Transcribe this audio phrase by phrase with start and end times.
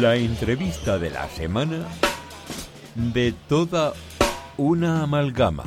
[0.00, 1.84] La entrevista de la semana
[2.94, 3.92] de toda
[4.56, 5.64] una amalgama.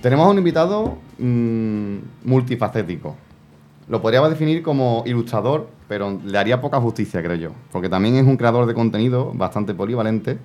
[0.00, 3.16] Tenemos a un invitado mm, multifacético.
[3.88, 7.50] Lo podríamos definir como ilustrador, pero le haría poca justicia, creo yo.
[7.72, 10.38] Porque también es un creador de contenido bastante polivalente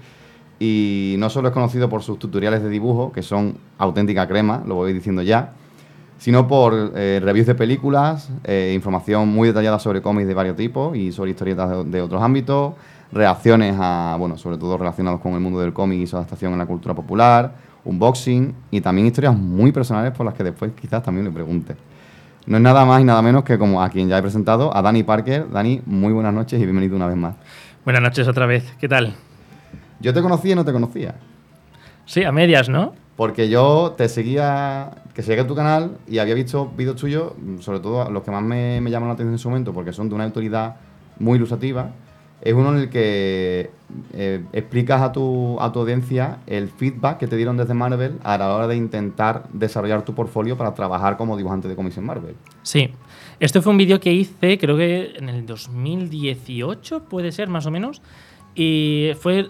[0.59, 4.73] y no solo es conocido por sus tutoriales de dibujo, que son auténtica crema, lo
[4.73, 5.53] voy diciendo ya,
[6.17, 10.95] sino por eh, reviews de películas, eh, información muy detallada sobre cómics de varios tipos
[10.95, 12.73] y sobre historietas de, de otros ámbitos,
[13.11, 16.59] reacciones a, bueno, sobre todo relacionados con el mundo del cómic y su adaptación en
[16.59, 17.53] la cultura popular,
[17.85, 21.75] unboxing y también historias muy personales por las que después quizás también le pregunte.
[22.45, 24.81] No es nada más y nada menos que como a quien ya he presentado, a
[24.81, 25.49] Dani Parker.
[25.51, 27.35] Dani, muy buenas noches y bienvenido una vez más.
[27.83, 29.15] Buenas noches otra vez, ¿qué tal?
[29.99, 31.15] Yo te conocía y no te conocía.
[32.05, 32.93] Sí, a medias, ¿no?
[33.17, 38.09] Porque yo te seguía, que seguía tu canal y había visto vídeos tuyos, sobre todo
[38.11, 40.75] los que más me, llaman la atención en su momento, porque son de una autoridad
[41.19, 41.91] muy ilustrativa.
[42.39, 43.71] Es uno en el que
[44.13, 48.37] eh, explicas a tu, a tu audiencia el feedback que te dieron desde Marvel a
[48.37, 52.35] la hora de intentar desarrollar tu portfolio para trabajar como dibujante de cómics en Marvel.
[52.61, 52.91] Sí.
[53.39, 57.71] Esto fue un vídeo que hice, creo que en el 2018, puede ser, más o
[57.71, 58.01] menos.
[58.59, 59.47] Y fue,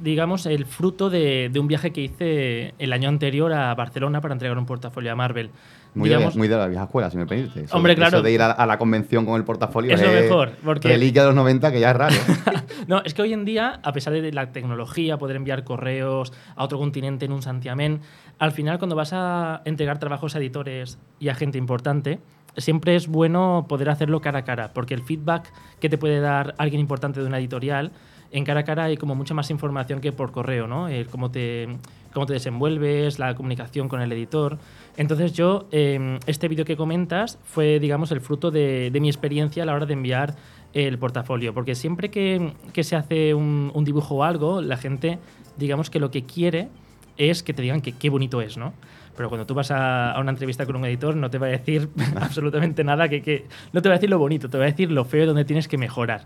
[0.00, 4.32] digamos, el fruto de, de un viaje que hice el año anterior a Barcelona para
[4.34, 5.50] entregar un portafolio a Marvel.
[5.92, 7.64] Muy, de, Digamos- muy de la vieja escuela, si me permite.
[7.64, 8.18] Eso- Hombre, claro.
[8.18, 11.22] Eso de ir a, a la convención con el portafolio Es lo mejor, porque- reliquia
[11.22, 12.14] de los 90, que ya es raro.
[12.86, 16.64] No, es que hoy en día, a pesar de la tecnología, poder enviar correos a
[16.64, 18.00] otro continente en un santiamén,
[18.38, 22.18] al final cuando vas a entregar trabajos a editores y a gente importante,
[22.58, 26.54] siempre es bueno poder hacerlo cara a cara, porque el feedback que te puede dar
[26.58, 27.92] alguien importante de una editorial,
[28.34, 30.88] en cara a cara hay como mucha más información que por correo, ¿no?
[31.10, 31.68] Cómo te,
[32.12, 34.58] cómo te desenvuelves, la comunicación con el editor.
[34.96, 39.62] Entonces yo, eh, este vídeo que comentas fue, digamos, el fruto de, de mi experiencia
[39.62, 40.34] a la hora de enviar
[40.72, 45.18] el portafolio, porque siempre que, que se hace un, un dibujo o algo, la gente,
[45.56, 46.68] digamos que lo que quiere
[47.16, 48.72] es que te digan que qué bonito es, ¿no?
[49.16, 51.50] Pero cuando tú vas a, a una entrevista con un editor, no te va a
[51.50, 51.88] decir
[52.20, 54.90] absolutamente nada, que, que- no te va a decir lo bonito, te va a decir
[54.90, 56.22] lo feo donde tienes que mejorar.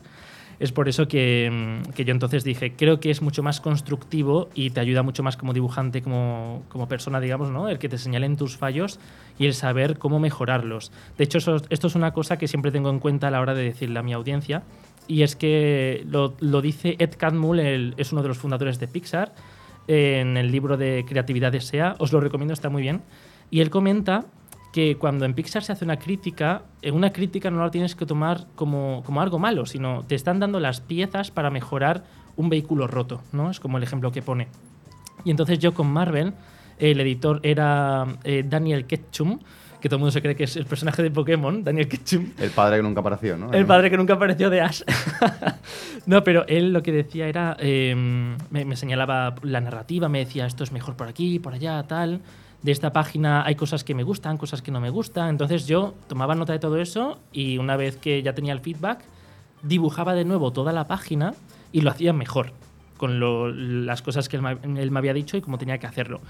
[0.61, 4.49] Es por eso que, mm, que yo entonces dije, creo que es mucho más constructivo
[4.55, 7.69] y te ayuda mucho más como dibujante, como, persona, digamos, ¿no?
[7.69, 8.99] El que te señalen tus fallos
[9.39, 10.91] y el saber cómo mejorarlos.
[11.17, 11.39] De hecho,
[11.69, 14.03] esto es una cosa que siempre tengo en cuenta a la hora de decirle a
[14.03, 14.65] mi audiencia,
[15.07, 19.35] y es que lo, lo dice Ed Catmull, es uno de los fundadores de Pixar,
[19.87, 23.01] en el libro de Creatividad de SEA, os lo recomiendo, está muy bien,
[23.51, 24.27] y él comenta
[24.73, 26.63] que cuando en Pixar se hace una crítica,
[26.93, 30.61] una crítica no la tienes que tomar como, como algo malo, sino te están dando
[30.61, 32.05] las piezas para mejorar
[32.37, 33.51] un vehículo roto, ¿no?
[33.51, 34.49] Es como el ejemplo que pone.
[35.25, 36.35] Y entonces yo con Marvel,
[36.79, 39.41] el editor era eh, Daniel Ketchum,
[39.81, 42.51] que todo el mundo se cree que es el personaje de Pokémon, Daniel Ketchum, El
[42.51, 43.53] padre que nunca apareció, ¿no?
[43.53, 44.83] el padre que nunca apareció de Ash.
[46.07, 47.57] no, pero él lo que decía era.
[47.59, 47.95] eh,
[48.51, 52.21] me, me señalaba la narrativa, me decía esto es mejor por aquí, por allá, tal.
[52.63, 55.29] De esta página hay cosas que me gustan, cosas que no me gustan.
[55.31, 59.01] Entonces yo tomaba nota de todo eso y una vez que ya tenía el feedback,
[59.63, 61.35] dibujaba de nuevo toda la página
[61.73, 62.53] y lo hacía mejor
[62.97, 65.87] con lo- las cosas que él, me- él me había dicho y cómo tenía que
[65.87, 66.21] hacerlo.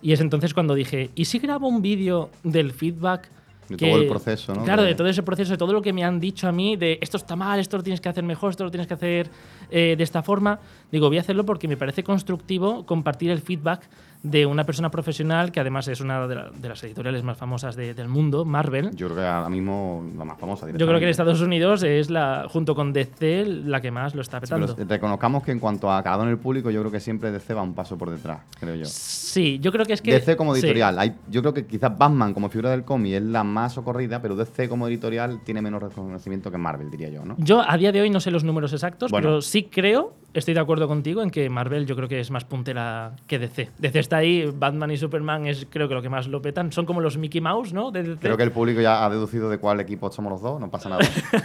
[0.00, 3.28] Y es entonces cuando dije, ¿y si grabo un vídeo del feedback?
[3.68, 4.62] De todo el proceso, ¿no?
[4.64, 6.76] Claro, De- de todo ese proceso, de todo lo que me han dicho a mí,
[6.76, 9.30] de esto está mal, esto lo tienes que hacer mejor, esto lo tienes que hacer
[9.70, 10.58] eh, de esta forma.
[10.92, 13.82] Digo, voy a hacerlo porque me parece constructivo compartir el feedback
[14.24, 17.76] de una persona profesional que además es una de, la- de las editoriales más famosas
[17.76, 18.90] de- del mundo, Marvel.
[18.96, 20.66] Yo creo que ahora mismo la más famosa.
[20.70, 21.10] Yo creo que en.
[21.10, 24.84] Estados Unidos es la, junto con DC, la que más lo está pero petando.
[24.92, 27.62] reconozcamos que en cuanto a calado en el público, yo creo que siempre DC va
[27.62, 28.86] un paso por detrás, creo yo.
[28.86, 30.12] Sí, yo creo que es que.
[30.12, 30.60] DC como sí.
[30.60, 30.98] editorial.
[30.98, 34.34] Hay, yo creo que quizás Batman como figura del cómic es la más socorrida, pero
[34.36, 37.34] DC como editorial tiene menos reconocimiento que Marvel, diría yo, ¿no?
[37.38, 39.28] Yo a día de hoy no sé los números exactos, Bueno.
[39.28, 42.44] pero sí creo, estoy de acuerdo contigo en que Marvel yo creo que es más
[42.44, 43.70] puntera que DC.
[43.78, 46.72] DC está ahí, Batman y Superman es creo que lo que más lo petan.
[46.72, 47.90] Son como los Mickey Mouse, ¿no?
[47.90, 48.20] De DC.
[48.20, 50.88] Creo que el público ya ha deducido de cuál equipo somos los dos, no pasa
[50.88, 51.02] nada.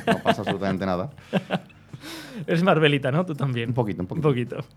[0.07, 1.09] No pasa absolutamente nada.
[2.47, 3.25] Es Marvelita, ¿no?
[3.25, 3.69] Tú también.
[3.69, 4.55] Un poquito, un Un poquito.
[4.57, 4.69] poquito.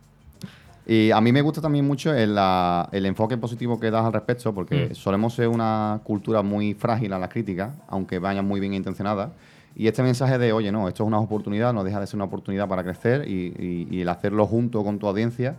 [0.85, 4.12] Y a mí me gusta también mucho el, la- el enfoque positivo que das al
[4.12, 4.95] respecto, porque Mm.
[4.97, 9.31] solemos ser una cultura muy frágil a las críticas, aunque vayan muy bien intencionadas.
[9.77, 12.25] Y este mensaje de, oye, no, esto es una oportunidad, no deja de ser una
[12.25, 15.55] oportunidad para crecer y, y- y el hacerlo junto con tu audiencia.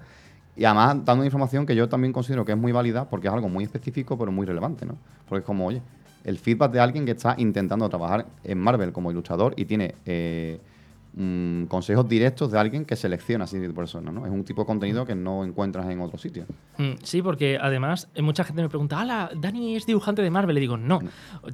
[0.55, 3.50] Y además dando información que yo también considero que es muy válida porque es algo
[3.50, 4.97] muy específico pero muy relevante, ¿no?
[5.27, 5.81] Porque es como, oye,
[6.23, 10.59] el feedback de alguien que está intentando trabajar en Marvel como ilustrador y tiene eh,
[11.15, 14.25] mm, consejos directos de alguien que selecciona ese tipo de personas, ¿no?
[14.25, 16.45] Es un tipo de contenido que no encuentras en otro sitio.
[16.77, 20.56] Mm, Sí, porque además eh, mucha gente me pregunta, ¡Hala, Dani es dibujante de Marvel!
[20.56, 21.00] Le digo, no,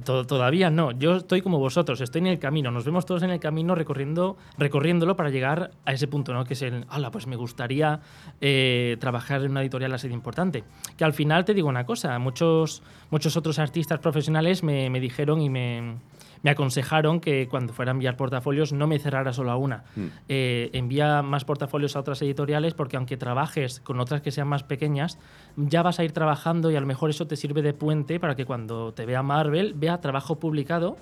[0.04, 0.92] to- todavía no.
[0.92, 2.70] Yo estoy como vosotros, estoy en el camino.
[2.70, 6.44] Nos vemos todos en el camino recorriendo, recorriéndolo para llegar a ese punto, ¿no?
[6.44, 8.00] Que es el, ¡Hala, pues me gustaría
[8.40, 10.64] eh, trabajar en una editorial así de importante!
[10.96, 15.40] Que al final te digo una cosa, muchos, muchos otros artistas profesionales me, me dijeron
[15.40, 15.96] y me,
[16.42, 19.84] me aconsejaron que cuando fuera a enviar portafolios no me cerrara solo a una.
[19.96, 20.06] Mm.
[20.28, 24.62] Eh, envía más portafolios a otras editoriales porque aunque trabajes con otras que sean más
[24.62, 25.18] pequeñas,
[25.56, 28.36] ya vas a ir trabajando y a lo mejor eso te sirve de puente para
[28.36, 30.96] que cuando te vea Marvel vea trabajo publicado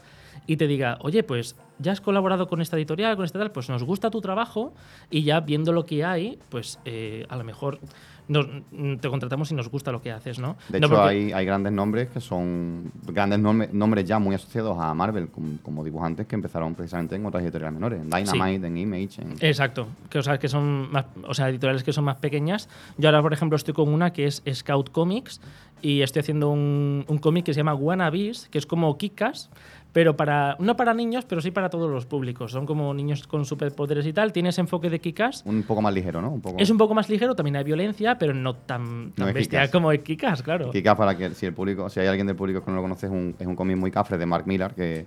[0.47, 3.69] y te diga, oye, pues ya has colaborado con esta editorial, con esta tal, pues
[3.69, 4.73] nos gusta tu trabajo
[5.11, 7.81] y ya viendo lo que hay, pues eh, a lo mejor
[8.29, 10.57] nos- mm, te contratamos y nos gusta lo que haces, ¿no?
[10.69, 14.35] De No hecho, porque- hay, hay grandes nombres que son grandes nombre- nombres ya muy
[14.35, 18.67] asociados a Marvel, como, como dibujantes que empezaron precisamente en otras editoriales menores, en Dynamite,
[18.67, 19.23] en Image.
[19.23, 19.33] En...
[19.41, 22.69] Exacto, que, o sea, que son más, o sea, editoriales que son más pequeñas.
[22.97, 25.41] Yo ahora, por ejemplo, estoy con una que es Scout Comics
[25.83, 29.51] y estoy haciendo un, un cómic que se llama Wannabes, que es como Kikas,
[29.93, 32.53] pero para no para niños, pero sí para todos los públicos.
[32.53, 34.33] Son como niños con superpoderes y tal.
[34.33, 35.43] Tiene ese enfoque de Kikas.
[35.47, 36.31] Un poco más ligero, ¿no?
[36.31, 36.59] Un poco...
[36.59, 39.73] Es un poco más ligero, también hay violencia, pero no tan, tan es bestia Kick-Ass.
[39.73, 40.71] como el Kikas, claro.
[40.71, 43.07] Kick-Ass, para que si el público, si hay alguien del público que no lo conoce,
[43.07, 45.07] es un, es un cómic muy cafre de Mark Millar, que,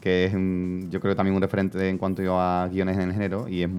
[0.00, 3.48] que es un- yo creo también un referente en cuanto a guiones en el género
[3.48, 3.70] y es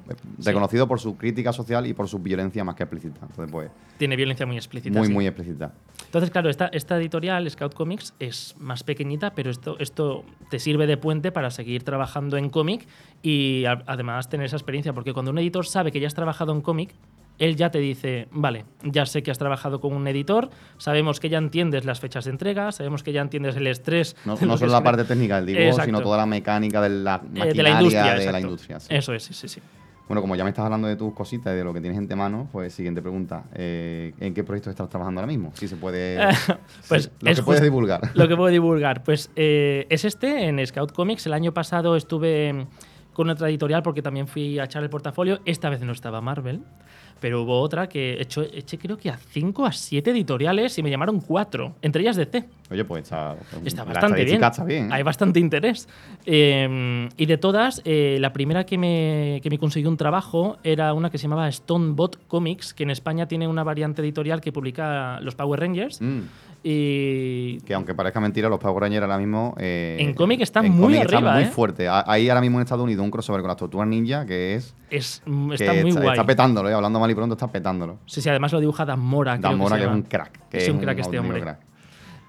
[0.46, 3.20] reconocido por su crítica social y por su violencia más que explícita.
[3.22, 4.98] Entonces, pues, Tiene violencia muy explícita.
[4.98, 5.14] muy, sí.
[5.14, 5.74] muy explícita.
[6.06, 10.86] Entonces, claro, esta, esta editorial, Scout Comics, es más pequeñita, pero esto, esto te sirve
[10.88, 12.86] de puente para seguir trabajando en cómic
[13.24, 16.52] y a- además tener esa experiencia, porque cuando un editor sabe que ya has trabajado
[16.54, 16.94] en cómic,
[17.42, 21.28] él ya te dice, vale, ya sé que has trabajado con un editor, sabemos que
[21.28, 24.16] ya entiendes las fechas de entrega, sabemos que ya entiendes el estrés.
[24.26, 25.86] No, no solo la parte técnica del dibujo, Exacto.
[25.86, 28.16] sino toda la mecánica de la eh, maquinaria de la industria.
[28.16, 28.88] de la industria, sí.
[28.92, 29.62] Eso es, sí, sí, sí.
[30.08, 32.18] Bueno, como ya me estás hablando de tus cositas y de lo que tienes en
[32.18, 33.46] mano, pues siguiente pregunta.
[33.54, 35.52] Eh, ¿En qué proyecto estás trabajando ahora mismo?
[35.56, 36.20] Si se puede...
[36.90, 38.12] Pues sí, lo es que puedes divulgar.
[38.14, 41.26] Lo que puedo divulgar, pues eh, es este, en Scout Comics.
[41.28, 42.68] El año pasado estuve mm,
[43.14, 45.40] con otra editorial porque también fui a echar el portafolio.
[45.46, 46.62] Esta vez no estaba Marvel,
[47.22, 50.90] pero hubo otra que eché, eché creo que a 5 a 7 editoriales y me
[50.90, 52.44] llamaron 4, entre ellas DC.
[52.72, 53.36] Oye, pues está,
[53.66, 54.44] Está la bastante bien.
[54.44, 54.94] está bien.
[54.94, 55.88] Hay bastante interés.
[56.26, 60.94] Eh, y de todas, eh, la primera que me, que me consiguió un trabajo era
[60.94, 65.20] una que se llamaba Stonebot Comics, que en España tiene una variante editorial que publica
[65.22, 66.02] los Power Rangers.
[66.02, 66.20] Mm,
[66.64, 69.56] Y que aunque parezca mentira, los Power Rangers ahora mismo...
[69.58, 71.48] eh, En cómic están en muy cómic están arriba, muy ¿eh?
[71.48, 71.88] fuerte.
[71.88, 74.76] Ha- Hay ahora mismo en Estados Unidos un crossover con las Tortugas Ninja que es...
[74.92, 76.14] es, mm, que está muy está, guay.
[76.14, 77.98] está petándolo, eh, hablando mal y pronto, está petándolo.
[78.06, 79.38] Sí, sí, además lo dibuja Dan Mora.
[79.38, 80.50] Dan Mora, se que es un crack.
[80.50, 81.42] que Es un crack este auténtico hombre.
[81.42, 81.71] crack.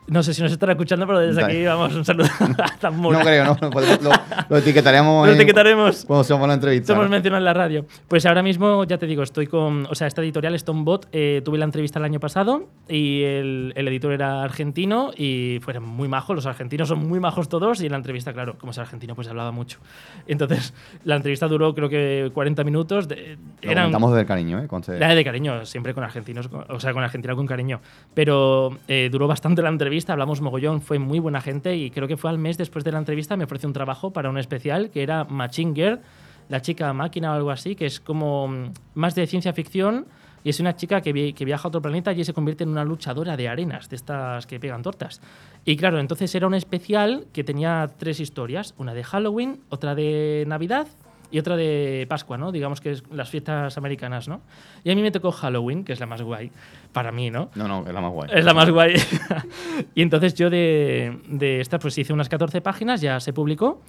[0.09, 3.19] No sé si nos estará escuchando, pero desde aquí vamos un saludo a Dan Mora.
[3.19, 3.59] No creo, no.
[3.71, 4.11] Lo,
[4.49, 5.29] lo etiquetaremos.
[5.29, 6.05] Lo etiquetaremos.
[6.05, 6.89] Cuando se la entrevista.
[6.89, 7.11] Somos ¿no?
[7.11, 7.87] mencionados en la radio.
[8.09, 9.87] Pues ahora mismo, ya te digo, estoy con.
[9.91, 13.89] O sea, esta editorial, Stonebot, eh, tuve la entrevista el año pasado y el, el
[13.89, 16.35] editor era argentino y fueron muy majos.
[16.35, 19.29] Los argentinos son muy majos todos y en la entrevista, claro, como es argentino, pues
[19.29, 19.79] hablaba mucho.
[20.27, 20.75] Entonces,
[21.05, 23.07] la entrevista duró creo que 40 minutos.
[23.09, 24.69] De, Lo eran, comentamos del cariño, ¿eh?
[24.99, 27.81] La de cariño, siempre con argentinos, con- o sea, con Argentina con cariño.
[28.15, 32.17] Pero eh, duró bastante la entrevista, hablamos mogollón, fue muy buena gente y creo que
[32.17, 35.03] fue al mes después de la entrevista me ofreció un trabajo para un especial que
[35.03, 36.01] era Machine Girl,
[36.49, 40.07] la chica máquina o algo así, que es como mm, más de ciencia ficción
[40.45, 42.71] y es una chica que, vi- que viaja a otro planeta y se convierte en
[42.71, 45.21] una luchadora de arenas, de estas que pegan tortas.
[45.65, 50.45] Y claro, entonces era un especial que tenía tres historias, una de Halloween, otra de
[50.49, 50.89] Navidad
[51.33, 52.53] y otra de Pascua, ¿no?
[52.53, 54.43] Digamos que es las fiestas americanas, ¿no?
[54.85, 56.51] Y a mí me tocó Halloween, que es la más guay
[56.93, 57.51] para mí, ¿no?
[57.57, 58.31] No, no, es la más guay.
[58.33, 58.95] Es la más guay.
[59.95, 63.81] y entonces yo de, de esta pues hice unas 14 páginas, ya se publicó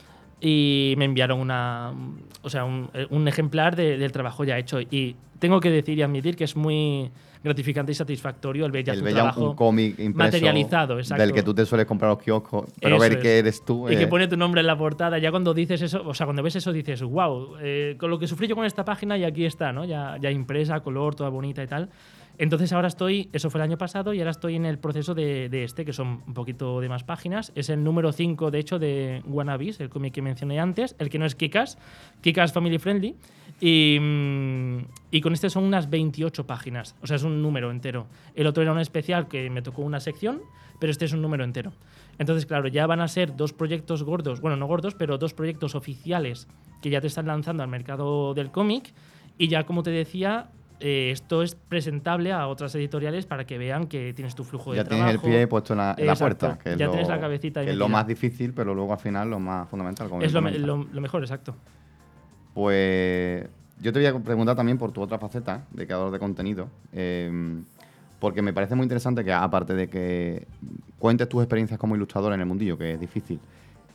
[0.42, 1.94] y me enviaron una,
[2.42, 4.80] o sea, un, un ejemplar de- del trabajo ya hecho.
[4.82, 7.12] Y tengo que decir y admitir que es muy
[7.44, 11.22] gratificante y satisfactorio el ver ya el tu ya trabajo un cómic materializado, exacto.
[11.22, 13.18] del que tú te sueles comprar los kioscos, pero Eso ver es.
[13.20, 13.90] que eres tú.
[13.90, 15.18] Y que eh, pone tu nombre en la portada.
[15.20, 17.56] Ya cuando dices eso, o sea, cuando ves eso dices, wow,
[17.98, 19.86] con lo que sufrí yo con esta página y aquí está, ¿no?
[19.86, 21.90] Ya, ya impresa, color, toda bonita y tal.
[22.38, 25.50] Entonces ahora estoy, eso fue el año pasado y ahora estoy en el proceso de,
[25.50, 27.52] de este, que son un poquito de más páginas.
[27.56, 31.20] Es el número 5, de hecho, de Wannabes, el cómic que mencioné antes, el que
[31.20, 31.78] no es Kikas,
[32.22, 33.16] Kikas Family Friendly.
[33.66, 34.78] Y, mm,
[35.12, 38.08] y con este son unas 28 páginas, o sea, es un número entero.
[38.36, 40.42] El otro era un especial que me tocó una sección,
[40.80, 41.72] pero este es un número entero.
[42.20, 45.76] Entonces, claro, ya van a ser dos proyectos gordos, bueno, no gordos, pero dos proyectos
[45.76, 46.48] oficiales
[46.82, 48.94] que ya te están lanzando al mercado del cómic.
[49.38, 50.50] Y ya, como te decía,
[50.82, 54.84] eh, esto es presentable a otras editoriales para que vean que tienes tu flujo ya
[54.84, 55.26] de tienes trabajo.
[55.28, 56.60] el pie puesto en la, en la puerta.
[56.62, 59.30] Que Ya lo, tienes la cabecita que es lo más difícil, pero luego al final
[59.30, 60.10] lo más fundamental.
[60.10, 60.88] Como Es lo, bien me- comentas.
[60.90, 61.56] lo- lo mejor, exacto.
[62.54, 63.48] Pues
[63.82, 67.32] yo te voy a preguntar también por tu otra faceta de creador de contenido, eh,
[68.20, 70.48] porque me parece muy interesante que aparte de que
[71.00, 73.40] cuentes tus experiencias como ilustrador en el mundillo, que es difícil,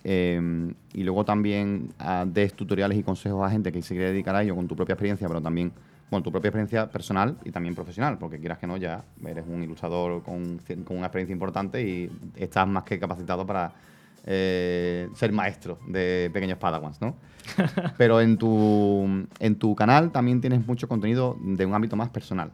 [0.04, 4.34] eh, y luego también ah, des tutoriales y consejos a gente que se quiere dedicar
[4.34, 5.72] a ello con tu propia experiencia, pero también,
[6.10, 9.62] bueno, tu propia experiencia personal y también profesional, porque quieras que no, ya eres un
[9.62, 13.72] ilustrador con, con una experiencia importante y estás más que capacitado para
[14.26, 17.16] eh, ser maestro de pequeños padawans, ¿no?
[17.98, 22.50] Pero en tu, en tu canal también tienes mucho contenido de un ámbito más personal.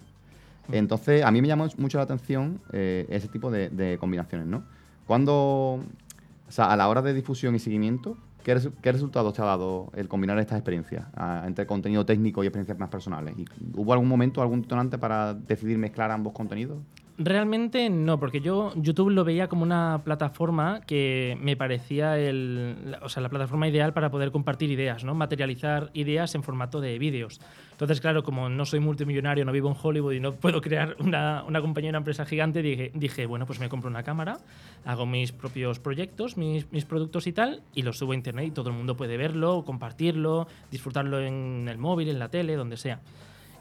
[0.73, 4.62] Entonces, a mí me llama mucho la atención eh, ese tipo de, de combinaciones, ¿no?
[5.06, 9.42] Cuando, o sea, a la hora de difusión y seguimiento, ¿qué, resu- qué resultados te
[9.42, 13.35] ha dado el combinar estas experiencias ah, entre contenido técnico y experiencias más personales?
[13.37, 13.44] ¿Y
[13.75, 16.78] ¿Hubo algún momento, algún detonante para decidir mezclar ambos contenidos?
[17.16, 23.09] Realmente no, porque yo YouTube lo veía como una plataforma que me parecía el, o
[23.09, 25.14] sea, la plataforma ideal para poder compartir ideas, ¿no?
[25.14, 27.40] materializar ideas en formato de vídeos.
[27.71, 31.44] Entonces, claro, como no soy multimillonario, no vivo en Hollywood y no puedo crear una,
[31.44, 34.38] una compañía, una empresa gigante, dije, dije, bueno, pues me compro una cámara,
[34.85, 38.50] hago mis propios proyectos, mis, mis productos y tal, y los subo a internet y
[38.50, 42.99] todo el mundo puede verlo, compartirlo, disfrutarlo en el móvil, en la tele, donde sea.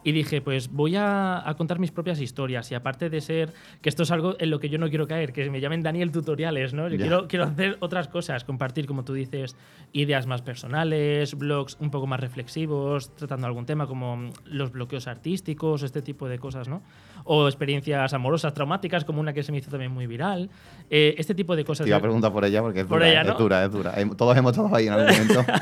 [0.04, 2.72] Y dije, pues voy a, a contar mis propias historias.
[2.72, 5.32] Y aparte de ser, que esto es algo en lo que yo no quiero caer,
[5.32, 6.90] que me llamen Daniel Tutoriales, ¿no?
[6.90, 9.56] Yo quiero, quiero hacer otras cosas, compartir, como tú dices,
[9.94, 15.84] ideas más personales, blogs un poco más reflexivos, tratando algún tema como los bloqueos artísticos,
[15.84, 16.82] este tipo de cosas, ¿no?
[17.24, 20.50] O experiencias amorosas, traumáticas, como una que se me hizo también muy viral.
[20.90, 21.86] Eh, este tipo de cosas.
[21.86, 23.94] Te iba a preguntar por ella porque es Por dura, ella, es dura, es dura.
[24.18, 25.46] Todos hemos estado ahí en algún momento.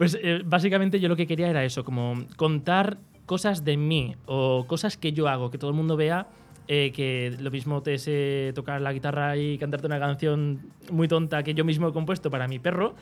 [0.00, 2.96] Pues eh, básicamente yo lo que quería era eso, como contar
[3.30, 6.26] cosas de mí o cosas que yo hago, que todo el mundo vea
[6.66, 11.44] eh, que lo mismo te sé tocar la guitarra y cantarte una canción muy tonta
[11.44, 12.96] que yo mismo he compuesto para mi perro,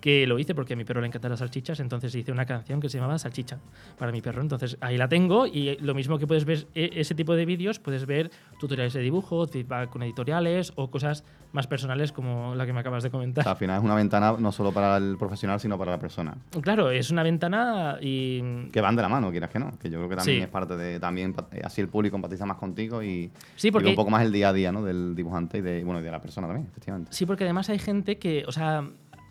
[0.00, 2.80] que lo hice porque a mi perro le encantan las salchichas, entonces hice una canción
[2.80, 3.58] que se llamaba Salchicha
[3.98, 4.40] para mi perro.
[4.42, 7.78] Entonces ahí la tengo y lo mismo que puedes ver e- ese tipo de vídeos,
[7.78, 12.72] puedes ver tutoriales de dibujo, feedback con editoriales o cosas más personales como la que
[12.72, 13.46] me acabas de comentar.
[13.46, 16.34] al final es una ventana no solo para el profesional, sino para la persona.
[16.62, 19.76] Claro, es una ventana y Que van de la mano, quieras que no.
[19.78, 20.42] Que yo creo que también Sí.
[20.44, 21.00] es parte de.
[21.00, 24.32] También así el público empatiza más contigo y, Sí, y porque- un poco más el
[24.32, 24.82] día a día ¿no?
[24.84, 27.12] del dibujante y de, bueno, y de la persona también, efectivamente.
[27.12, 28.84] Sí, porque además hay gente que, o sea,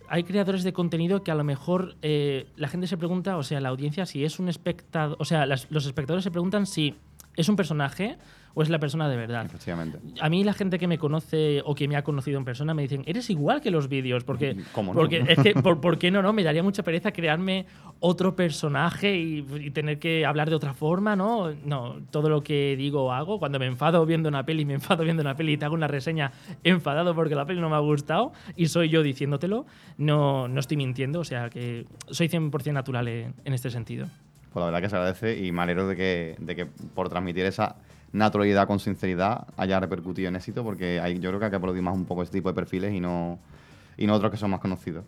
[0.10, 3.60] hay creadores de contenido que a lo mejor eh, la gente se pregunta, o sea,
[3.62, 6.96] la audiencia, si es un espectador, o sea, las- los espectadores se preguntan si
[7.36, 8.18] es un personaje
[8.54, 9.46] o es la persona de verdad.
[9.46, 10.00] Efectivamente.
[10.20, 12.82] A mí la gente que me conoce o que me ha conocido en persona me
[12.82, 15.00] dicen, eres igual que los vídeos, porque, ¿Cómo no?
[15.00, 16.34] porque es que, por, ¿por qué no, no?
[16.34, 17.66] Me daría mucha pereza crearme
[18.00, 21.52] otro personaje y, y tener que hablar de otra forma, ¿no?
[21.66, 25.04] No, todo lo que digo o hago, cuando me enfado viendo una peli, me enfado
[25.04, 26.32] viendo una peli y te hago una reseña
[26.64, 29.66] enfadado porque la peli no me ha gustado y soy yo diciéndotelo,
[29.98, 34.08] no, no estoy mintiendo, o sea que soy 100% natural en, en este sentido.
[34.52, 37.46] Pues la verdad que se agradece y me alegro de que, de que por transmitir
[37.46, 37.76] esa
[38.12, 41.82] naturalidad con sinceridad haya repercutido en éxito, porque hay, yo creo que hay que aplaudir
[41.82, 43.40] más un poco este tipo de perfiles y no,
[43.98, 45.06] y no otros que son más conocidos.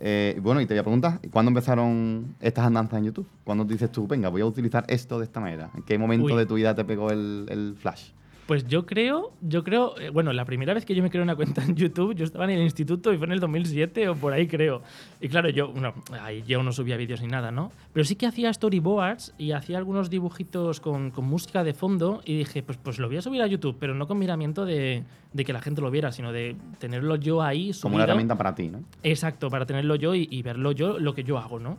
[0.00, 3.28] Eh, bueno, y te voy a preguntar, ¿cuándo empezaron estas andanzas en YouTube?
[3.44, 5.70] ¿Cuándo dices tú, venga, voy a utilizar esto de esta manera?
[5.74, 6.36] ¿En qué momento Uy.
[6.36, 8.10] de tu vida te pegó el, el flash?
[8.48, 11.36] Pues yo creo, yo creo, eh, bueno, la primera vez que yo me creé una
[11.36, 14.32] cuenta en YouTube, yo estaba en el instituto y fue en el 2007 o por
[14.32, 14.80] ahí creo.
[15.20, 17.70] Y claro, yo, no, ahí yo no subía vídeos ni nada, ¿no?
[17.92, 22.38] Pero sí que hacía storyboards y hacía algunos dibujitos con, con música de fondo y
[22.38, 25.44] dije, pues, pues lo voy a subir a YouTube, pero no con miramiento de, de
[25.44, 27.82] que la gente lo viera, sino de tenerlo yo ahí subido.
[27.82, 28.82] Como una herramienta para ti, ¿no?
[29.02, 31.76] Exacto, para tenerlo yo y, y verlo yo, lo que yo hago, ¿no?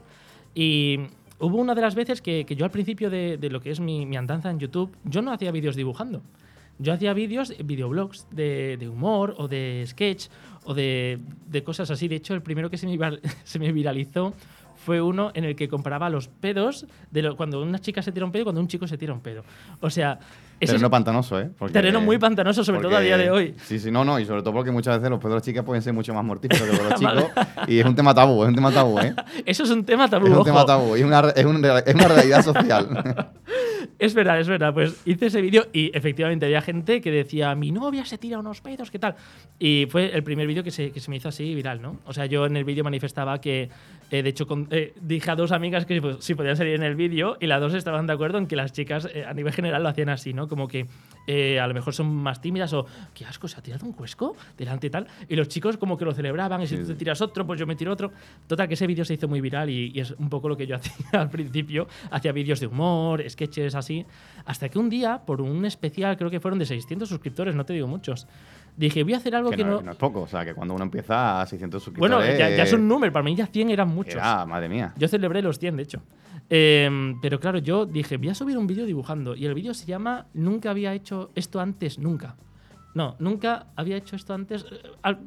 [0.53, 0.99] Y
[1.39, 3.79] hubo una de las veces que, que yo al principio de, de lo que es
[3.79, 6.21] mi, mi andanza en YouTube, yo no hacía vídeos dibujando.
[6.79, 10.27] Yo hacía vídeos, videoblogs de, de humor o de sketch
[10.63, 12.07] o de, de cosas así.
[12.07, 12.97] De hecho, el primero que se me,
[13.43, 14.33] se me viralizó
[14.85, 18.25] fue uno en el que comparaba los pedos de lo- cuando una chica se tira
[18.25, 19.43] un pedo y cuando un chico se tira un pedo.
[19.81, 20.19] O sea,
[20.57, 21.49] ese Terreno es pantanoso, ¿eh?
[21.57, 23.55] Porque- terreno muy pantanoso, sobre todo a porque- día de hoy.
[23.65, 25.65] Sí, sí, no, no, y sobre todo porque muchas veces los pedos de las chicas
[25.65, 27.23] pueden ser mucho más mortíferos que los de los chicos.
[27.67, 29.13] y es un tema tabú, es un tema tabú, ¿eh?
[29.45, 30.25] Eso es un tema tabú.
[30.27, 30.45] Es un ojo.
[30.45, 32.87] tema tabú, y una, es un es una realidad social.
[33.99, 34.73] Es verdad, es verdad.
[34.73, 38.61] Pues hice ese vídeo y efectivamente había gente que decía, mi novia se tira unos
[38.61, 39.15] pedos, ¿qué tal?
[39.59, 41.99] Y fue el primer vídeo que se, me hizo así viral, ¿no?
[42.05, 43.69] O sea, yo en el vídeo manifestaba que,
[44.11, 46.83] eh, de hecho, con- eh, dije a dos amigas que pues, sí podían salir en
[46.83, 49.53] el vídeo y las dos estaban de acuerdo en que las chicas eh, a nivel
[49.53, 50.47] general lo hacían así, ¿no?
[50.47, 50.87] Como que
[51.27, 54.35] eh, a lo mejor son más tímidas o, qué asco, se ha tirado un cuesco
[54.57, 55.07] delante y tal.
[55.27, 57.67] Y los chicos como que lo celebraban y si tú te tiras otro, pues yo
[57.67, 58.11] me tiro otro.
[58.47, 60.65] Total, que ese vídeo se hizo muy viral y, y es un poco lo que
[60.65, 61.87] yo hacía al principio.
[62.11, 64.05] Hacía vídeos de humor, sketches así.
[64.45, 67.73] Hasta que un día, por un especial, creo que fueron de 600 suscriptores, no te
[67.73, 68.27] digo muchos,
[68.77, 69.81] Dije, voy a hacer algo Que que, no, no.
[69.81, 72.15] no es poco, o sea, que cuando uno empieza a 600 suscriptores.
[72.17, 74.21] bueno, ya, ya es un número, para mí ya 100 eran muchos.
[74.47, 74.93] madre mía.
[74.97, 76.01] Yo celebré los 100, de hecho.
[76.49, 79.35] Eh, pero claro, yo dije, voy a subir un vídeo dibujando.
[79.35, 82.35] Y el vídeo se llama Nunca había hecho esto antes, nunca.
[82.95, 84.65] No, nunca había hecho esto antes.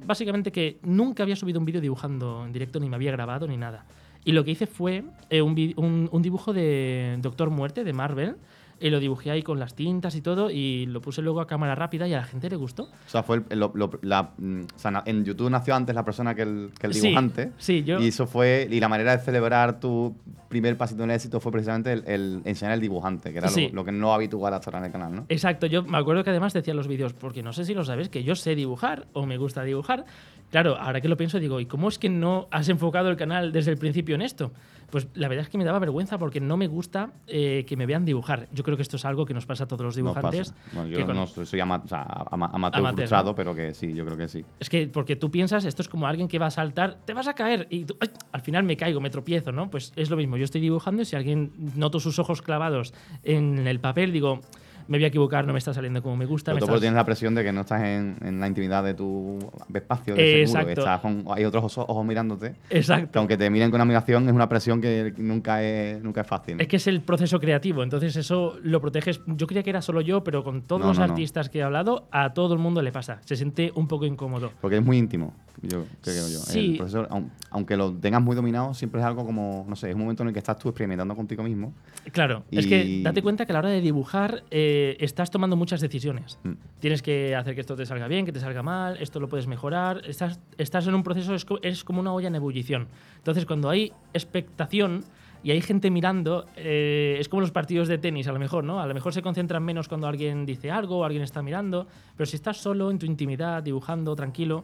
[0.05, 3.57] Básicamente que nunca había subido un vídeo dibujando en directo, ni me había grabado, ni
[3.57, 3.85] nada.
[4.25, 8.37] Y lo que hice fue eh, un, un- un dibujo de Doctor Muerte, de Marvel.
[8.83, 10.51] Y lo dibujé ahí con las tintas y todo.
[10.51, 12.85] Y lo puse luego a cámara rápida y a la gente le gustó.
[12.85, 16.05] O sea, fue el- lo- lo- la, mm, o sea, en YouTube nació antes la
[16.05, 17.53] persona que el, que el Sí, dibujante.
[17.59, 18.67] sí, yo- Y eso fue.
[18.71, 20.17] Y la manera de celebrar tu
[20.49, 23.55] primer pasito en el éxito fue precisamente el, el enseñar el dibujante, que era lo-
[23.55, 23.71] Sí.
[23.73, 25.25] lo, que no habitual hasta ahora en el canal, ¿no?
[25.29, 27.85] Exacto, yo me acuerdo que además decía en los vídeos, porque no sé si lo
[27.85, 30.05] sabes, que yo sé dibujar o me gusta dibujar.
[30.51, 33.53] Claro, ahora que lo pienso digo, ¿y cómo es que no has enfocado el canal
[33.53, 34.53] desde el principio en esto?
[34.93, 37.87] Pues la verdad es que me daba vergüenza porque no me gusta eh, que me
[37.87, 38.47] vean dibujar.
[38.53, 40.53] Yo creo que esto es algo que nos pasa a todos los dibujantes.
[40.75, 43.35] Bueno, que yo con- no soy, soy ama- o sea, ama- amateur, Amateur, frustrado, ¿no?
[43.35, 44.45] pero que sí, yo creo que sí.
[44.61, 47.27] Es que porque tú piensas, esto es como alguien que va a saltar, te vas
[47.27, 48.11] a caer y tú, ¡ay!
[48.33, 49.71] al final me caigo, me tropiezo, ¿no?
[49.71, 53.67] Pues es lo mismo, yo estoy dibujando y si alguien noto sus ojos clavados en
[53.67, 54.43] el papel, digo,
[54.89, 56.53] me voy a equivocar, no me está saliendo como me gusta.
[56.53, 59.39] Porque estás- tienes la presión de que no estás en, en la intimidad de tu
[59.75, 60.61] espacio de seguro.
[60.61, 60.81] Exacto.
[60.81, 62.55] Estás con- hay otros ojos, ojos mirándote.
[62.69, 63.19] Que Exacto.
[63.19, 66.61] aunque te miren con admiración, es una presión que nunca es, nunca es fácil.
[66.61, 69.21] Es que es el proceso creativo, entonces eso lo proteges.
[69.27, 71.13] Yo creía que era solo yo, pero con todos No, los no, no.
[71.13, 73.21] artistas que he hablado, a todo el mundo le pasa.
[73.25, 74.53] Se siente un poco incómodo.
[74.61, 76.39] Porque es muy íntimo, yo creo yo.
[76.41, 76.73] Sí.
[76.73, 79.95] El proceso, aun- aunque lo tengas muy dominado, siempre es algo como, no sé, es
[79.95, 81.73] un momento en el que estás tú experimentando contigo mismo.
[82.13, 85.57] Claro, es que Y- date cuenta que a la hora de dibujar eh, estás tomando
[85.57, 86.39] muchas decisiones.
[86.43, 86.53] Mm.
[86.81, 89.47] Tienes que hacer que esto te salga bien, que te salga mal, esto lo puedes
[89.47, 90.03] mejorar.
[90.07, 92.89] Estás, estás en un proceso, es, es como una olla en ebullición.
[93.19, 95.05] Entonces, cuando hay expectación
[95.45, 98.81] y hay gente mirando, eh, es como los partidos de tenis, a lo mejor, ¿no?
[98.81, 102.27] A lo mejor se concentran menos cuando alguien dice algo o alguien está mirando, pero
[102.27, 104.63] si estás solo en tu intimidad, dibujando, tranquilo,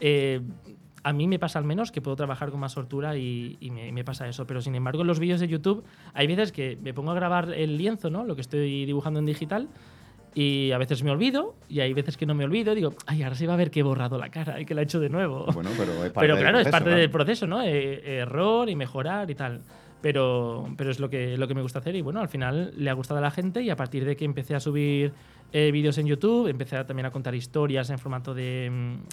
[0.00, 0.40] eh,
[1.02, 3.92] a mí me pasa al menos que puedo trabajar con más soltura y, y me,
[3.92, 4.46] me pasa eso.
[4.46, 7.52] Pero sin embargo, en los vídeos de YouTube hay veces que me pongo a grabar
[7.52, 8.24] el lienzo, ¿no?
[8.24, 9.68] Lo que estoy dibujando en digital.
[10.36, 12.74] Y a veces me olvido, y hay veces que no me olvido.
[12.74, 14.80] Digo, ay, ahora se va a ver que he borrado la cara y que la
[14.80, 15.46] he hecho de nuevo.
[15.52, 17.62] Bueno, pero es parte Pero del claro, es parte del proceso, ¿no?
[17.62, 19.60] Eh, error y mejorar y tal.
[20.02, 22.90] Pero, pero es lo que, lo que me gusta hacer y bueno, al final le
[22.90, 25.12] ha gustado a la gente y a partir de que empecé a subir
[25.56, 28.68] eh, vídeos en YouTube, empecé a- también a contar historias en formato de,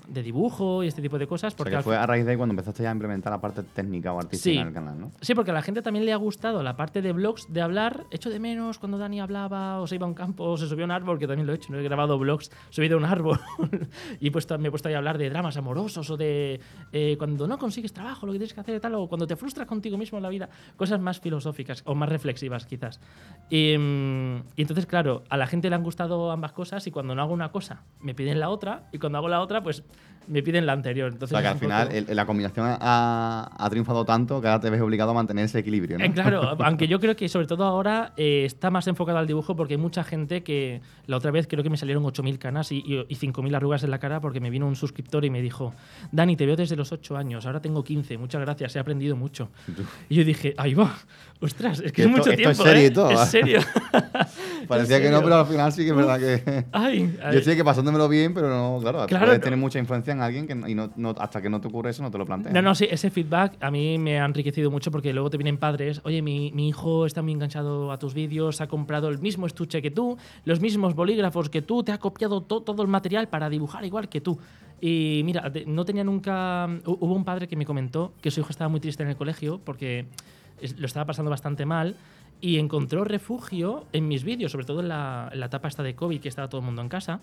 [0.07, 1.53] mm, de dibujo y este tipo de cosas.
[1.53, 3.31] O sea, Porque que al fue a raíz de ahí cuando empezaste ya a implementar
[3.31, 4.57] la parte técnica o artística Sí.
[4.57, 5.11] en el canal, ¿no?
[5.21, 8.05] Sí, porque a la gente también le ha gustado la parte de blogs, de hablar.
[8.09, 10.83] Echo de menos cuando Dani hablaba, o se iba a un campo, o se subía
[10.83, 11.71] a un árbol, que también lo he hecho.
[11.71, 13.39] No he grabado blogs, subido a un árbol.
[14.19, 16.59] y puesto, me he puesto ahí a hablar de dramas amorosos, o de
[16.91, 19.35] eh, cuando no consigues trabajo, lo que tienes que hacer y tal, o cuando te
[19.35, 20.49] frustras contigo mismo en la vida.
[20.75, 22.99] Cosas más filosóficas, o más reflexivas, quizás.
[23.51, 27.15] Y, mm, y entonces, claro, a la gente le han gustado ambas cosas, y cuando
[27.15, 29.83] no hago una cosa, me piden la otra, y cuando hago la otra, pues
[30.27, 31.09] me piden la anterior.
[31.09, 34.39] O Entonces, sea, que es al final poco- el- la combinación ha, ha triunfado tanto
[34.39, 36.05] que ahora te ves obligado a mantener ese equilibrio, ¿no?
[36.05, 39.55] Eh, claro, aunque yo creo que sobre todo ahora eh, está más enfocado al dibujo
[39.55, 42.77] porque hay mucha gente que la otra vez creo que me salieron 8.000 canas y,
[42.85, 45.73] y, y 5.000 arrugas en la cara porque me vino un suscriptor y me dijo,
[46.11, 49.49] Dani, te veo desde los 8 años, ahora tengo 15, muchas gracias, he aprendido mucho.
[50.07, 50.93] Y yo dije, ahí va,
[51.41, 52.63] ostras, es que Que es esto- mucho esto es tiempo.
[52.63, 52.85] serio ¿eh?
[52.85, 53.59] y todo, Es serio.
[54.67, 56.65] Parecía ¿En que no, pero al final sí que es verdad que...
[56.71, 57.35] Ay, ay.
[57.35, 59.43] Yo sé que pasándomelo bien, pero no, claro, Claro, puedes no.
[59.43, 62.03] tener mucha influencia en alguien que y no, no- hasta que no te ocurre eso
[62.03, 62.53] no te lo planteas.
[62.53, 65.57] No, no, sí, ese feedback a mí me ha enriquecido mucho porque luego te vienen
[65.57, 69.47] padres, oye, mi, mi hijo está muy enganchado a tus vídeos, ha comprado el mismo
[69.47, 73.27] estuche que tú, los mismos bolígrafos que tú, te ha copiado to- todo el material
[73.27, 74.39] para dibujar igual que tú.
[74.79, 76.65] Y mira, no tenía nunca...
[76.67, 79.15] hu- Hubo un padre que me comentó que su hijo estaba muy triste en el
[79.15, 80.05] colegio porque
[80.77, 81.95] lo estaba pasando bastante mal
[82.41, 85.95] y encontró refugio en mis vídeos, sobre todo en la, en la etapa esta de
[85.95, 87.19] COVID que estaba todo el mundo en casa.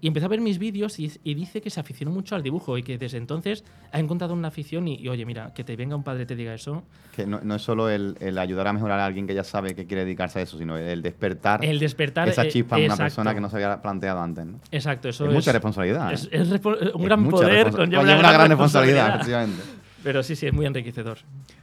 [0.00, 2.76] Y empezó a ver mis vídeos y, y dice que se aficionó mucho al dibujo
[2.76, 5.94] y que desde entonces ha encontrado una afición y, y, oye, mira, que te venga
[5.94, 6.82] un padre y te diga eso.
[7.14, 9.76] Que no, no es solo el, el ayudar a mejorar a alguien que ya sabe
[9.76, 12.28] que quiere dedicarse a eso, sino el despertar El despertar...
[12.28, 13.04] esa eh, chispa en una exacto.
[13.04, 14.44] persona que no se había planteado antes.
[14.44, 14.58] ¿no?
[14.72, 15.34] Exacto, eso Es es...
[15.36, 16.12] mucha responsabilidad.
[16.12, 16.30] Es, ¿eh?
[16.32, 19.14] es repo- un Es gran poder conlleva una, gran responsabilidad, responsabilidad.
[19.14, 19.62] efectivamente.
[20.02, 21.18] Pero sí, sí, es muy enriquecedor.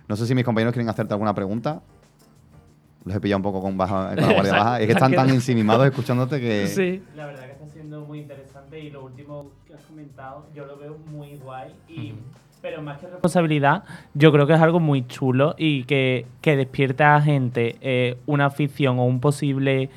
[0.08, 1.82] No sé si mis compañeros quieren hacerte alguna pregunta.
[3.10, 4.64] Los he pillado un poco con, baja, con la guardia Exacto.
[4.66, 4.80] baja.
[4.80, 5.36] Es que están tan Tranquilo.
[5.36, 6.68] ensimismados escuchándote que...
[6.74, 7.02] Sí.
[7.16, 10.78] La verdad que está siendo muy interesante y lo último que has comentado yo lo
[10.78, 11.74] veo muy guay.
[11.88, 12.14] Y,
[12.62, 17.16] Pero más que responsabilidad, yo creo que es algo muy chulo y que, que despierta
[17.16, 19.90] a gente eh, una afición o un posible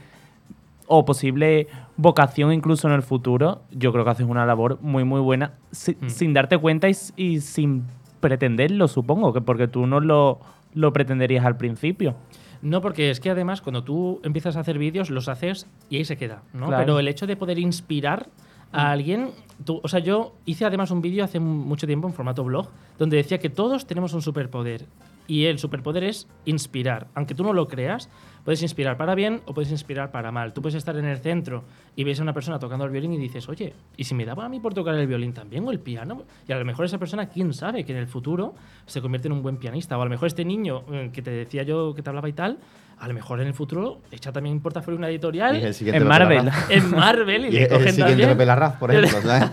[0.87, 3.61] o posible vocación incluso en el futuro.
[3.73, 6.09] Yo creo que haces una labor muy muy buena si- Mm.
[6.09, 7.85] sin darte cuenta y, y sin
[8.21, 10.39] pretenderlo, supongo, que porque tú no lo,
[10.75, 12.15] lo pretenderías al principio.
[12.63, 16.05] No, porque es que además cuando tú empiezas a hacer vídeos, los haces y ahí
[16.05, 16.69] se queda, ¿no?
[16.69, 16.83] Claro.
[16.83, 18.29] Pero el hecho de poder inspirar
[18.71, 19.31] a alguien
[19.65, 23.17] tú, o sea, yo hice además un vídeo hace mucho tiempo en formato blog donde
[23.17, 24.87] decía que todos tenemos un superpoder
[25.27, 27.09] y el superpoder es inspirar.
[27.15, 28.09] Aunque tú no lo creas,
[28.45, 30.53] puedes inspirar para bien o puedes inspirar para mal.
[30.53, 31.65] Tú puedes estar en el centro
[31.97, 34.45] y ves a una persona tocando el violín y dices, oye, ¿y si me daba
[34.45, 36.25] a mí por tocar el violín también o el piano?
[36.47, 38.55] Y a lo mejor esa persona, quién sabe, que en el futuro
[38.87, 39.97] se convierte en un buen pianista.
[39.97, 42.33] O a lo mejor este niño eh, que te decía yo que te hablaba y
[42.33, 42.59] tal,
[43.03, 46.49] a lo mejor en el futuro echa también un portafolio una editorial En Marvel.
[46.69, 49.21] En Marvel y, le es el cogen siguiente también Larraz, por ejemplo.
[49.29, 49.51] ¿sabes?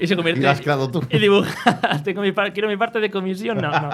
[0.00, 1.00] y se convierte Y lo has creado tú.
[1.08, 3.90] y dibuja tengo mi quiero mi parte de comisión no no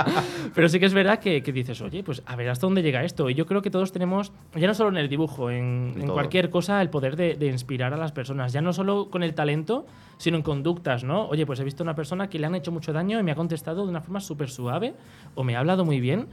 [0.55, 3.05] pero sí que es verdad que, que dices oye pues a ver hasta dónde llega
[3.05, 6.03] esto y yo creo que todos tenemos ya no solo en el dibujo en, En
[6.03, 9.23] en cualquier cosa el poder de, de inspirar a las personas ya no solo con
[9.23, 9.85] el talento
[10.19, 12.93] sino en conductas no oye pues he visto una persona que le han hecho mucho
[12.93, 14.95] daño y me ha contestado de una forma súper suave
[15.35, 16.29] o me ha hablado muy bien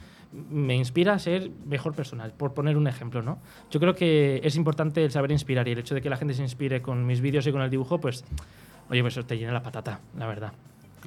[0.49, 3.39] me inspira a ser mejor persona, por poner un ejemplo, ¿no?
[3.71, 6.33] Yo creo que es importante el saber inspirar y el hecho de que la gente
[6.33, 8.23] se inspire con mis vídeos y con el dibujo, pues,
[8.89, 10.51] oye, pues te llena la patata, la verdad.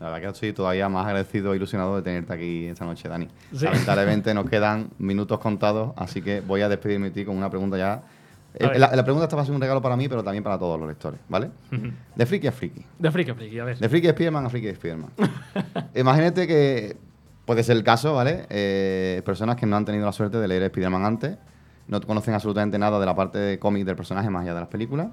[0.01, 3.29] La verdad que estoy todavía más agradecido e ilusionado de tenerte aquí esta noche, Dani.
[3.53, 3.65] Sí.
[3.65, 7.77] Lamentablemente nos quedan minutos contados, así que voy a despedirme de ti con una pregunta
[7.77, 8.03] ya.
[8.59, 8.79] Eh, A.
[8.79, 10.79] La, la pregunta esta va a ser un regalo para mí, pero también para todos
[10.79, 11.51] los lectores, ¿vale?
[12.15, 12.85] De friki a friki.
[12.99, 13.79] De friki a friki, a ver.
[13.79, 15.11] De friki de Spiderman a friki de Spiderman.
[15.95, 16.97] Imagínate que
[17.45, 18.47] puede ser el caso, ¿vale?
[18.51, 21.37] Eh, personas que no han tenido la suerte de leer Spiderman antes,
[21.87, 24.69] no conocen absolutamente nada de la parte de cómic del personaje más allá de las
[24.69, 25.09] películas.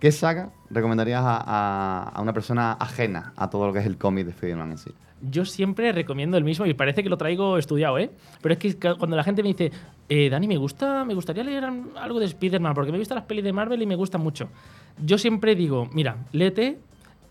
[0.00, 3.96] ¿Qué saga recomendarías a, a- a una persona ajena a todo lo que es el
[3.96, 4.90] cómic de Spiderman en sí?
[5.22, 8.10] Yo siempre recomiendo el mismo y parece que lo traigo estudiado, ¿eh?
[8.42, 9.72] Pero es que cuando la gente me dice,
[10.10, 13.24] eh, Dani, me gusta, me gustaría leer algo de Spider-Man porque me he visto las
[13.24, 14.50] pelis de Marvel y me gustan mucho.
[15.02, 16.78] Yo siempre digo, mira, léete,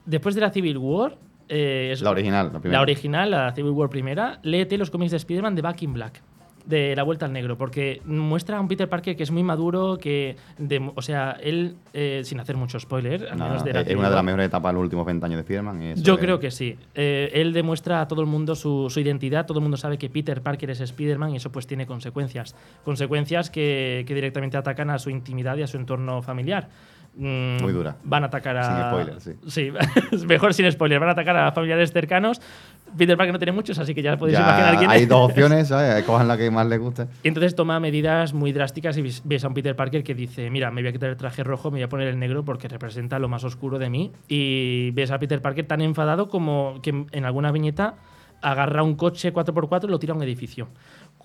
[0.06, 1.16] después de la Civil War,
[1.48, 2.80] eh, es- La original, la primera.
[2.80, 6.22] La original, la Civil War primera, léete los cómics de Spider-Man de Back in Black.
[6.66, 9.98] De la vuelta al negro, porque muestra a un Peter Parker que es muy maduro,
[9.98, 13.82] que, de- o sea, él, eh, sin hacer mucho spoiler, al Nada, menos de la
[13.82, 15.96] es una de las mejores etapas de los últimos 20 años de Spiderman.
[15.96, 16.76] yo es- creo que sí.
[16.96, 20.10] Eh, él demuestra a todo el mundo su, su identidad, todo el mundo sabe que
[20.10, 22.56] Peter Parker es Spider-Man y eso pues tiene consecuencias.
[22.84, 26.70] Consecuencias que, que directamente atacan a su intimidad y a su entorno familiar.
[27.18, 27.96] Mm, Muy dura.
[28.04, 28.64] Van a atacar a...
[28.64, 29.32] Sin spoiler, sí.
[29.48, 29.72] Sí,
[30.28, 31.00] mejor sin spoiler.
[31.00, 32.42] Van a atacar a familiares cercanos.
[32.98, 35.10] Peter Parker no tiene muchos, así que ya podéis Ya imaginar quién hay es.
[35.10, 36.04] dos opciones, ¿sabes?
[36.04, 37.08] Cojan la que más les guste.
[37.24, 40.50] Y entonces toma medidas muy drásticas y ves- ves a un Peter Parker que dice,
[40.50, 42.68] mira, me voy a quitar el traje rojo, me voy a poner el negro porque
[42.68, 44.12] representa lo más oscuro de mí.
[44.28, 47.96] Y ves a Peter Parker tan enfadado como que en alguna viñeta
[48.42, 50.68] agarra un coche 4x4 y lo tira a un edificio.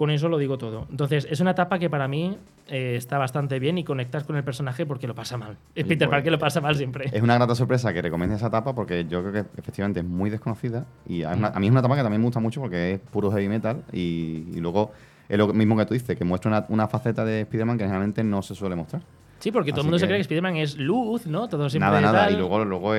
[0.00, 0.86] Con eso lo digo todo.
[0.90, 4.42] Entonces, es una etapa que para mí eh, está bastante bien y conectas con el
[4.42, 5.58] personaje porque lo pasa mal.
[5.74, 7.10] Y Peter Parker lo pasa mal siempre.
[7.12, 10.30] Es una grata sorpresa que recomiendes esa etapa porque yo creo que efectivamente es muy
[10.30, 12.94] desconocida y a, una- a mí es una etapa que también me gusta mucho porque
[12.94, 14.90] es puro heavy metal y, y luego
[15.28, 18.24] es lo mismo que tú dices, que muestra una, una faceta de Spider-Man que generalmente
[18.24, 19.02] no se suele mostrar.
[19.40, 21.48] Sí, porque todo el mundo se cree que Spider-Man es luz, ¿no?
[21.48, 22.24] Todo siempre nada, nada.
[22.26, 22.34] tal.
[22.34, 22.92] Y luego, luego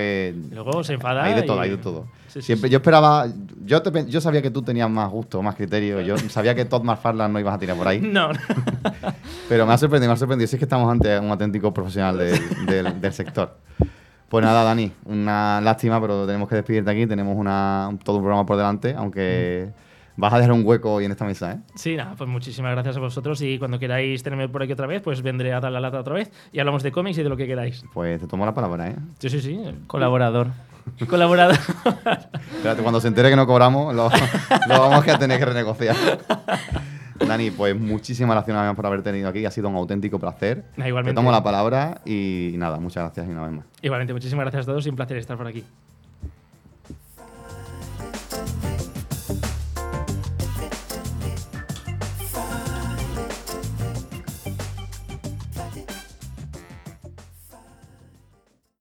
[0.52, 1.24] Luego se enfada.
[1.24, 2.08] hay de todo, y- hay de todo.
[2.28, 2.72] Sí, sí, Siempre, sí.
[2.74, 3.28] Yo esperaba,
[3.64, 6.82] yo, te yo sabía que tú tenías más gusto, más criterio, yo sabía que Todd
[6.84, 8.30] McFarlane no ibas a tirar por ahí, No,
[9.50, 10.48] pero me ha sorprendido, me ha sorprendido.
[10.48, 13.58] Si es que estamos ante un auténtico profesional del- del- del sector.
[14.30, 17.06] Pues nada, Dani, una lástima, pero tenemos que despedirte aquí.
[17.06, 19.70] Tenemos una, un- todo un programa por delante, aunque
[20.22, 21.58] vas a dejar un hueco hoy en esta mesa, ¿eh?
[21.74, 25.02] Sí, nada, pues muchísimas gracias a vosotros y cuando queráis tenerme por aquí otra vez,
[25.02, 27.36] pues vendré a dar la lata otra vez y hablamos de cómics y de lo
[27.36, 27.84] que queráis.
[27.92, 28.96] Pues te tomo la palabra, ¿eh?
[29.18, 29.60] Sí, sí, sí.
[29.88, 30.50] Colaborador.
[31.10, 31.58] Colaborador.
[32.56, 34.12] Espérate, cuando se entere que no cobramos, lo,
[34.68, 35.96] lo vamos a tener que renegociar.
[37.28, 39.44] Dani, pues muchísimas gracias una vez más por haber tenido aquí.
[39.44, 40.66] Ha sido un auténtico placer.
[40.78, 41.12] Igualmente.
[41.12, 43.66] Te tomo la palabra y nada, muchas gracias y una vez más.
[43.82, 45.64] Igualmente, muchísimas gracias a todos y un placer estar por aquí.